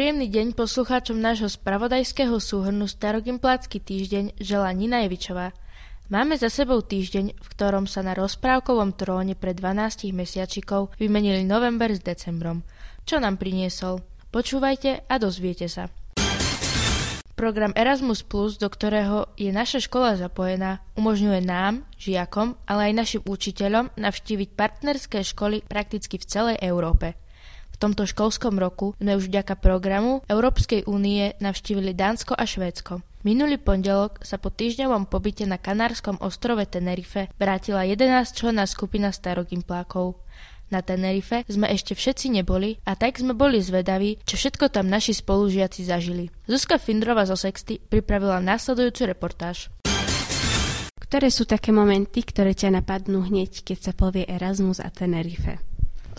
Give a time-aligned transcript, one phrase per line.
[0.00, 5.52] Príjemný deň poslucháčom nášho spravodajského súhrnu Starogimplácky týždeň žela Nina Jevičová.
[6.08, 11.92] Máme za sebou týždeň, v ktorom sa na rozprávkovom tróne pre 12 mesiačikov vymenili november
[11.92, 12.64] s decembrom.
[13.04, 14.00] Čo nám priniesol?
[14.32, 15.92] Počúvajte a dozviete sa.
[17.36, 18.24] Program Erasmus+,
[18.56, 25.20] do ktorého je naša škola zapojená, umožňuje nám, žiakom, ale aj našim učiteľom navštíviť partnerské
[25.28, 27.20] školy prakticky v celej Európe
[27.80, 33.00] tomto školskom roku sme už vďaka programu Európskej únie navštívili Dánsko a Švédsko.
[33.24, 40.20] Minulý pondelok sa po týždňovom pobyte na kanárskom ostrove Tenerife vrátila 11 člená skupina starogimplákov.
[40.70, 45.16] Na Tenerife sme ešte všetci neboli a tak sme boli zvedaví, čo všetko tam naši
[45.16, 46.30] spolužiaci zažili.
[46.46, 49.72] Zuzka Findrova zo Sexty pripravila následujúcu reportáž.
[51.10, 55.69] Ktoré sú také momenty, ktoré ťa napadnú hneď, keď sa povie Erasmus a Tenerife?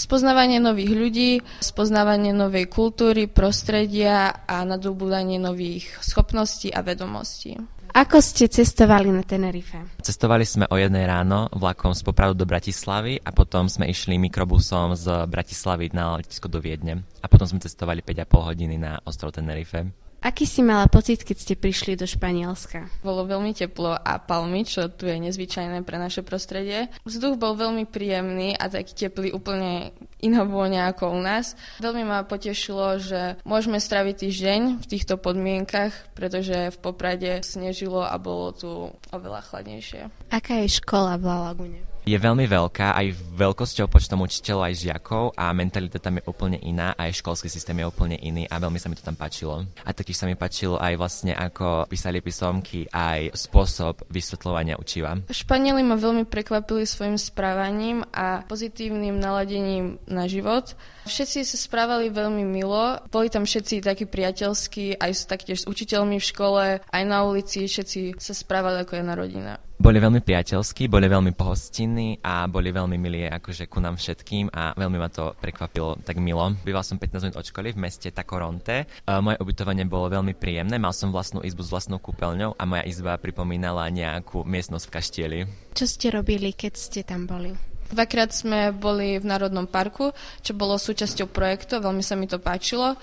[0.00, 7.60] Spoznávanie nových ľudí, spoznávanie novej kultúry, prostredia a nadobúdanie nových schopností a vedomostí.
[7.92, 9.76] Ako ste cestovali na Tenerife?
[10.00, 14.96] Cestovali sme o jednej ráno vlakom z Popradu do Bratislavy a potom sme išli mikrobusom
[14.96, 17.04] z Bratislavy na letisko do Viedne.
[17.20, 19.84] A potom sme cestovali 5,5 hodiny na ostrov Tenerife.
[20.20, 22.92] Aký si mala pocit, keď ste prišli do Španielska?
[23.00, 26.92] Bolo veľmi teplo a palmy, čo tu je nezvyčajné pre naše prostredie.
[27.08, 31.56] Vzduch bol veľmi príjemný a taký teplý, úplne iná vôňa ako u nás.
[31.80, 38.12] Veľmi ma potešilo, že môžeme straviť týždeň v týchto podmienkach, pretože v Poprade snežilo a
[38.20, 38.70] bolo tu
[39.16, 40.12] oveľa chladnejšie.
[40.28, 41.89] Aká je škola v La Lagune?
[42.04, 43.06] Je veľmi veľká aj
[43.36, 47.88] veľkosťou počtom učiteľov aj žiakov a mentalita tam je úplne iná aj školský systém je
[47.88, 49.64] úplne iný a veľmi sa mi to tam páčilo.
[49.84, 55.16] A taktiež sa mi páčilo aj vlastne ako písali písomky, aj spôsob vysvetľovania učiva.
[55.28, 60.76] Španieli ma veľmi prekvapili svojim správaním a pozitívnym naladením na život.
[61.08, 66.28] Všetci sa správali veľmi milo, boli tam všetci takí priateľskí, aj taktiež s učiteľmi v
[66.28, 69.52] škole, aj na ulici, všetci sa správali ako jedna rodina.
[69.80, 74.76] Boli veľmi priateľskí, boli veľmi pohostinní a boli veľmi milí akože ku nám všetkým a
[74.76, 76.52] veľmi ma to prekvapilo tak milo.
[76.60, 78.84] Býval som 15 minút od školy v meste Takoronte.
[79.08, 83.16] Moje ubytovanie bolo veľmi príjemné, mal som vlastnú izbu s vlastnou kúpeľňou a moja izba
[83.16, 85.38] pripomínala nejakú miestnosť v kaštieli.
[85.72, 87.56] Čo ste robili, keď ste tam boli?
[87.90, 90.14] Dvakrát sme boli v Národnom parku,
[90.44, 92.94] čo bolo súčasťou projektu, veľmi sa mi to páčilo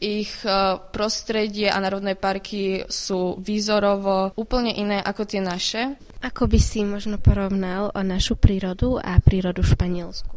[0.00, 0.50] ich e,
[0.92, 5.96] prostredie a národné parky sú výzorovo úplne iné ako tie naše.
[6.20, 10.34] Ako by si možno porovnal o našu prírodu a prírodu v Španielsku?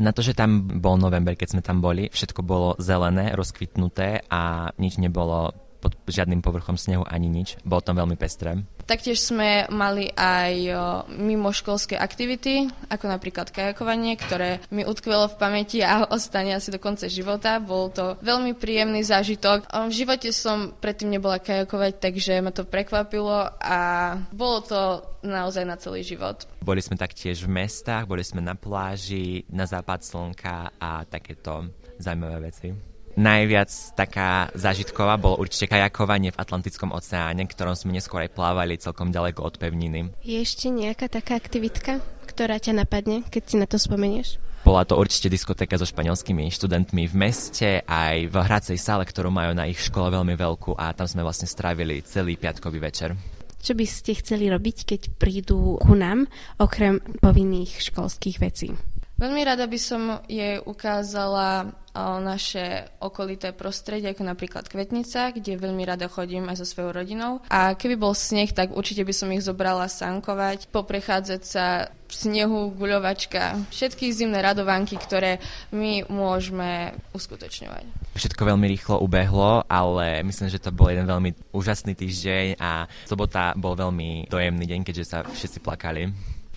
[0.00, 4.72] Na to, že tam bol november, keď sme tam boli, všetko bolo zelené, rozkvitnuté a
[4.80, 5.52] nič nebolo
[5.82, 7.58] pod žiadnym povrchom snehu ani nič.
[7.66, 8.62] Bolo tam veľmi pestré.
[8.86, 10.54] Taktiež sme mali aj
[11.10, 17.10] mimoškolské aktivity, ako napríklad kajakovanie, ktoré mi utkvelo v pamäti a ostane asi do konca
[17.10, 17.58] života.
[17.58, 19.66] Bol to veľmi príjemný zážitok.
[19.66, 23.78] V živote som predtým nebola kajakovať, takže ma to prekvapilo a
[24.30, 24.80] bolo to
[25.22, 26.46] naozaj na celý život.
[26.62, 32.50] Boli sme taktiež v mestách, boli sme na pláži, na západ slnka a takéto zaujímavé
[32.50, 32.91] veci.
[33.12, 39.12] Najviac taká zážitková bolo určite kajakovanie v Atlantickom oceáne, ktorom sme neskôr aj plávali celkom
[39.12, 40.16] ďaleko od pevniny.
[40.24, 44.40] Je ešte nejaká taká aktivitka, ktorá ťa napadne, keď si na to spomenieš?
[44.62, 49.58] Bola to určite diskotéka so španielskými študentmi v meste, aj v hracej sále, ktorú majú
[49.58, 53.18] na ich škole veľmi veľkú a tam sme vlastne strávili celý piatkový večer.
[53.58, 58.74] Čo by ste chceli robiť, keď prídu ku nám, okrem povinných školských vecí?
[59.20, 61.70] Veľmi rada by som jej ukázala
[62.24, 67.44] naše okolité prostredie, ako napríklad Kvetnica, kde veľmi rada chodím aj so svojou rodinou.
[67.52, 72.72] A keby bol sneh, tak určite by som ich zobrala sankovať, poprechádzať sa v snehu,
[72.72, 75.36] guľovačka, všetky zimné radovanky, ktoré
[75.68, 78.16] my môžeme uskutočňovať.
[78.16, 83.52] Všetko veľmi rýchlo ubehlo, ale myslím, že to bol jeden veľmi úžasný týždeň a sobota
[83.52, 86.08] bol veľmi dojemný deň, keďže sa všetci plakali.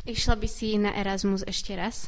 [0.07, 2.07] Išla by si na Erasmus ešte raz?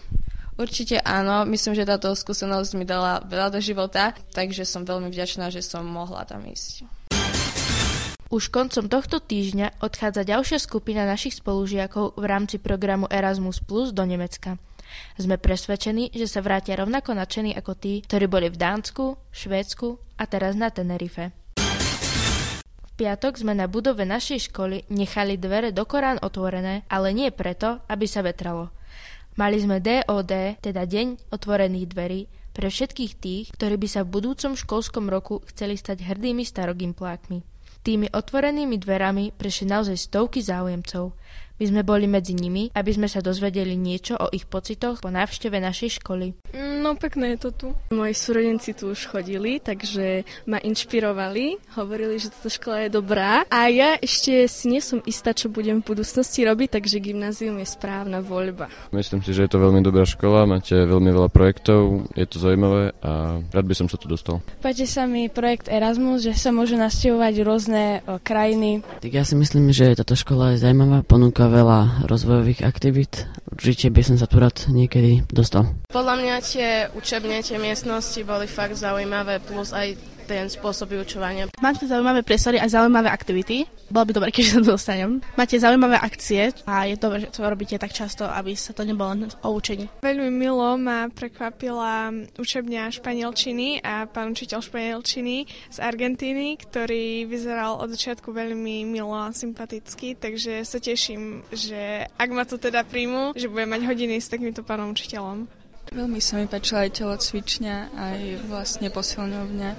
[0.57, 5.53] Určite áno, myslím, že táto skúsenosť mi dala veľa do života, takže som veľmi vďačná,
[5.53, 6.81] že som mohla tam ísť.
[8.27, 14.03] Už koncom tohto týždňa odchádza ďalšia skupina našich spolužiakov v rámci programu Erasmus Plus do
[14.03, 14.59] Nemecka.
[15.15, 20.23] Sme presvedčení, že sa vrátia rovnako nadšení ako tí, ktorí boli v Dánsku, Švédsku a
[20.25, 21.31] teraz na Tenerife.
[22.81, 27.79] V piatok sme na budove našej školy nechali dvere do Korán otvorené, ale nie preto,
[27.85, 28.73] aby sa vetralo.
[29.37, 32.21] Mali sme DOD, teda Deň otvorených dverí,
[32.57, 37.45] pre všetkých tých, ktorí by sa v budúcom školskom roku chceli stať hrdými starogimplákmi.
[37.85, 41.13] Tými otvorenými dverami prešli naozaj stovky záujemcov.
[41.57, 45.57] My sme boli medzi nimi, aby sme sa dozvedeli niečo o ich pocitoch po návšteve
[45.57, 46.37] našej školy.
[46.53, 47.67] No pekné je to tu.
[47.89, 53.73] Moji súrodenci tu už chodili, takže ma inšpirovali, hovorili, že táto škola je dobrá a
[53.73, 58.21] ja ešte si nie som istá, čo budem v budúcnosti robiť, takže gymnázium je správna
[58.21, 58.69] voľba.
[58.93, 62.93] Myslím si, že je to veľmi dobrá škola, máte veľmi veľa projektov, je to zaujímavé
[63.01, 64.45] a rád by som sa tu dostal.
[64.61, 67.83] Páči sa mi projekt Erasmus, že sa môžu navštevovať rôzne
[68.21, 68.85] krajiny.
[69.01, 73.27] Tak ja si myslím, že táto škola je zaujímavá, ponúka veľa rozvojových aktivít.
[73.47, 75.67] Určite by som sa tu rád niekedy dostal.
[75.89, 81.47] Podľa mňa tie učebne, tie miestnosti boli fakt zaujímavé, plus aj ten spôsob vyučovania.
[81.63, 83.63] Máte zaujímavé priestory a zaujímavé aktivity.
[83.87, 85.23] Bolo by dobre, keď sa tu dostanem.
[85.39, 89.15] Máte zaujímavé akcie a je dobré, že to robíte tak často, aby sa to nebolo
[89.15, 89.87] len o učení.
[90.03, 97.87] Veľmi milo ma prekvapila učebňa španielčiny a pán učiteľ španielčiny z Argentíny, ktorý vyzeral od
[97.95, 103.47] začiatku veľmi milo a sympaticky, takže sa teším, že ak ma to teda príjmu, že
[103.47, 105.47] budem mať hodiny s takýmto pánom učiteľom.
[105.87, 108.19] Veľmi sa mi páčila aj telocvičňa, aj
[108.51, 109.69] vlastne posilňovňa.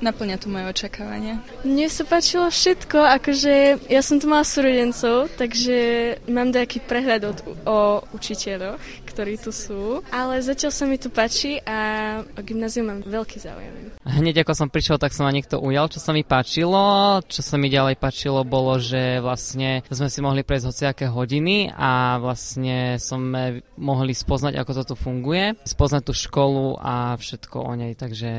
[0.00, 1.44] Naplňa tu moje očakávania.
[1.60, 5.76] Mne sa páčilo všetko, akože ja som tu mala súrodencov, takže
[6.24, 7.38] mám nejaký prehľad od,
[7.68, 7.78] o
[8.16, 8.80] učiteľoch,
[9.10, 11.78] ktorí tu sú, ale zatiaľ sa mi tu páči a
[12.22, 13.90] o gymnáziu mám veľký záujem.
[14.06, 17.18] Hneď ako som prišiel, tak sa ma niekto ujal, čo sa mi páčilo.
[17.26, 22.22] Čo sa mi ďalej páčilo, bolo, že vlastne sme si mohli prejsť hociaké hodiny a
[22.22, 27.98] vlastne sme mohli spoznať, ako to tu funguje, spoznať tú školu a všetko o nej,
[27.98, 28.30] takže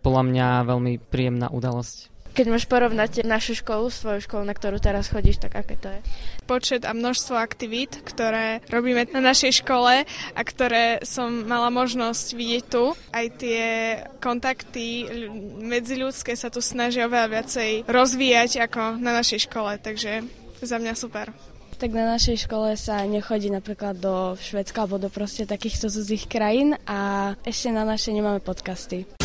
[0.00, 2.19] podľa mňa veľmi príjemná udalosť.
[2.40, 6.00] Keď máš porovnať našu školu, svoju školu, na ktorú teraz chodíš, tak aké to je?
[6.48, 12.64] Počet a množstvo aktivít, ktoré robíme na našej škole a ktoré som mala možnosť vidieť
[12.64, 12.96] tu.
[13.12, 13.60] Aj tie
[14.24, 15.04] kontakty
[15.60, 20.24] medziľudské sa tu snažia oveľa viacej rozvíjať ako na našej škole, takže
[20.64, 21.36] za mňa super.
[21.76, 26.72] Tak na našej škole sa nechodí napríklad do Švedska alebo do proste takýchto cudzích krajín
[26.88, 29.19] a ešte na našej nemáme podcasty.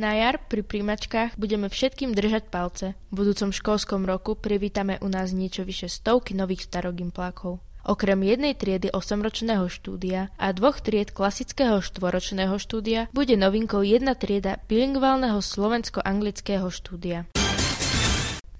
[0.00, 2.96] Na jar pri príjmačkách budeme všetkým držať palce.
[3.12, 7.60] V budúcom školskom roku privítame u nás niečo vyše stovky nových starogimplákov.
[7.84, 14.56] Okrem jednej triedy 8-ročného štúdia a dvoch tried klasického štvoročného štúdia bude novinkou jedna trieda
[14.72, 17.28] bilingválneho slovensko-anglického štúdia.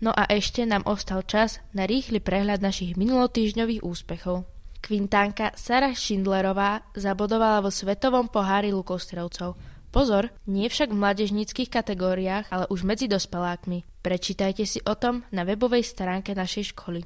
[0.04, 4.44] No a ešte nám ostal čas na rýchly prehľad našich minulotýžňových úspechov.
[4.84, 9.56] Kvintánka Sara Schindlerová zabodovala vo svetovom pohári lukostrelcov–
[9.90, 13.82] Pozor, nie však v mládežníckých kategóriách, ale už medzi dospelákmi.
[14.06, 17.02] Prečítajte si o tom na webovej stránke našej školy.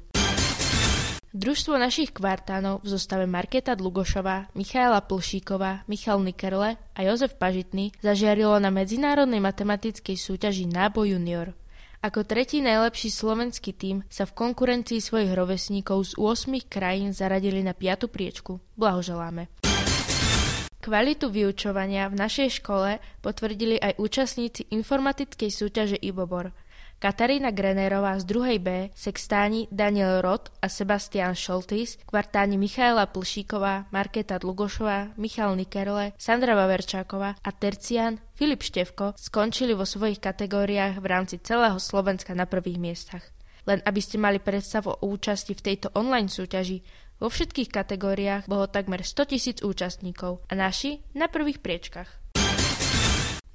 [1.35, 8.55] Družstvo našich kvartánov v zostave Marketa Dlugošová, Michaela Plšíková, Michal Nikerle a Jozef Pažitný zažiarilo
[8.61, 11.51] na medzinárodnej matematickej súťaži Náboj junior.
[11.99, 17.75] Ako tretí najlepší slovenský tím sa v konkurencii svojich rovesníkov z 8 krajín zaradili na
[17.75, 18.61] piatu priečku.
[18.77, 19.74] Blahoželáme.
[20.85, 26.53] Kvalitu vyučovania v našej škole potvrdili aj účastníci informatickej súťaže Ibobor.
[27.01, 34.37] Katarína Grenerová z druhej B, sextáni Daniel Rod a Sebastian Šoltis, kvartáni Michaela Plšíková, Marketa
[34.37, 41.41] Dlugošová, Michal Nikerle, Sandra Vaverčáková a tercián Filip Števko skončili vo svojich kategóriách v rámci
[41.41, 43.25] celého Slovenska na prvých miestach.
[43.65, 48.67] Len aby ste mali predstavu o účasti v tejto online súťaži, vo všetkých kategóriách bolo
[48.67, 52.09] takmer 100 tisíc účastníkov a naši na prvých priečkach.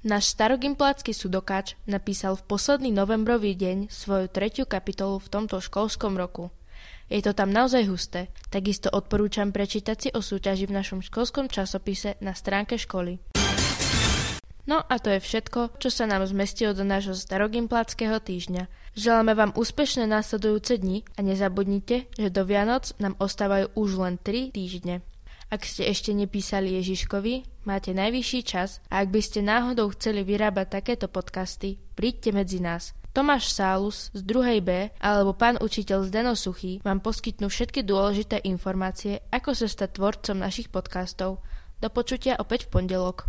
[0.01, 6.49] Náš starogimplácky sudokáč napísal v posledný novembrový deň svoju tretiu kapitolu v tomto školskom roku.
[7.11, 12.17] Je to tam naozaj husté, takisto odporúčam prečítať si o súťaži v našom školskom časopise
[12.17, 13.30] na stránke školy.
[14.69, 18.69] No a to je všetko, čo sa nám zmestilo do nášho starogimpláckého týždňa.
[18.93, 24.53] Želáme vám úspešné následujúce dni a nezabudnite, že do Vianoc nám ostávajú už len 3
[24.53, 25.01] týždne.
[25.51, 30.79] Ak ste ešte nepísali Ježiškovi, máte najvyšší čas a ak by ste náhodou chceli vyrábať
[30.79, 32.95] takéto podcasty, príďte medzi nás.
[33.11, 39.19] Tomáš Sálus z druhej B alebo pán učiteľ Zdeno Suchý vám poskytnú všetky dôležité informácie,
[39.27, 41.43] ako sa stať tvorcom našich podcastov.
[41.83, 43.27] Do počutia opäť v pondelok.